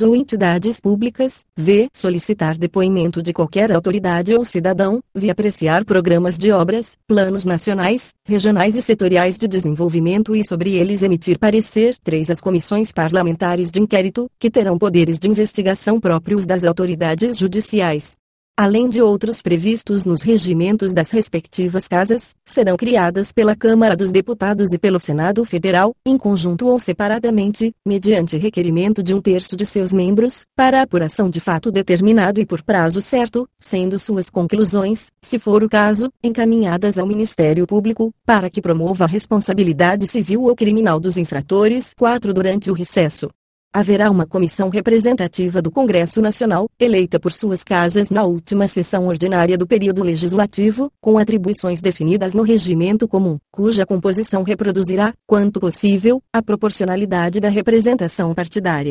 ou 0.00 0.14
entidades 0.14 0.78
públicas, 0.78 1.40
v. 1.56 1.88
solicitar 1.92 2.56
depoimento 2.56 3.20
de 3.20 3.32
qualquer 3.32 3.72
autoridade 3.72 4.32
ou 4.32 4.44
cidadão, 4.44 5.00
v. 5.12 5.28
apreciar 5.28 5.84
programas 5.84 6.38
de 6.38 6.52
obras, 6.52 6.92
planos 7.08 7.44
nacionais, 7.44 8.10
regionais 8.24 8.76
e 8.76 8.82
setoriais 8.82 9.36
de 9.36 9.48
desenvolvimento 9.48 10.36
e 10.36 10.46
sobre 10.46 10.74
eles 10.74 11.02
emitir 11.02 11.36
parecer. 11.36 11.96
3. 12.04 12.30
As 12.30 12.40
comissões 12.40 12.92
parlamentares 12.92 13.72
de 13.72 13.80
inquérito, 13.80 14.30
que 14.38 14.48
terão 14.48 14.78
poderes 14.78 15.18
de 15.18 15.26
investigação 15.26 15.98
próprios 15.98 16.46
das 16.46 16.62
autoridades 16.62 17.36
judiciais 17.36 18.19
além 18.62 18.90
de 18.90 19.00
outros 19.00 19.40
previstos 19.40 20.04
nos 20.04 20.20
regimentos 20.20 20.92
das 20.92 21.08
respectivas 21.08 21.88
casas, 21.88 22.34
serão 22.44 22.76
criadas 22.76 23.32
pela 23.32 23.56
Câmara 23.56 23.96
dos 23.96 24.12
Deputados 24.12 24.74
e 24.74 24.78
pelo 24.78 25.00
Senado 25.00 25.42
Federal, 25.46 25.94
em 26.04 26.18
conjunto 26.18 26.66
ou 26.66 26.78
separadamente, 26.78 27.74
mediante 27.86 28.36
requerimento 28.36 29.02
de 29.02 29.14
um 29.14 29.20
terço 29.22 29.56
de 29.56 29.64
seus 29.64 29.90
membros, 29.90 30.44
para 30.54 30.82
apuração 30.82 31.30
de 31.30 31.40
fato 31.40 31.72
determinado 31.72 32.38
e 32.38 32.44
por 32.44 32.62
prazo 32.62 33.00
certo, 33.00 33.48
sendo 33.58 33.98
suas 33.98 34.28
conclusões, 34.28 35.06
se 35.22 35.38
for 35.38 35.64
o 35.64 35.68
caso, 35.68 36.12
encaminhadas 36.22 36.98
ao 36.98 37.06
Ministério 37.06 37.66
Público, 37.66 38.12
para 38.26 38.50
que 38.50 38.60
promova 38.60 39.04
a 39.04 39.08
responsabilidade 39.08 40.06
civil 40.06 40.42
ou 40.42 40.54
criminal 40.54 41.00
dos 41.00 41.16
infratores. 41.16 41.92
4. 41.96 42.34
Durante 42.34 42.70
o 42.70 42.74
recesso, 42.74 43.30
haverá 43.72 44.10
uma 44.10 44.26
comissão 44.26 44.68
representativa 44.68 45.62
do 45.62 45.70
Congresso 45.70 46.20
Nacional, 46.20 46.68
eleita 46.78 47.20
por 47.20 47.32
suas 47.32 47.62
casas 47.62 48.10
na 48.10 48.24
última 48.24 48.66
sessão 48.66 49.06
ordinária 49.06 49.56
do 49.56 49.66
período 49.66 50.02
legislativo, 50.02 50.90
com 51.00 51.18
atribuições 51.18 51.80
definidas 51.80 52.34
no 52.34 52.42
regimento 52.42 53.06
comum, 53.06 53.38
cuja 53.52 53.86
composição 53.86 54.42
reproduzirá, 54.42 55.14
quanto 55.26 55.60
possível, 55.60 56.20
a 56.32 56.42
proporcionalidade 56.42 57.38
da 57.38 57.48
representação 57.48 58.34
partidária. 58.34 58.88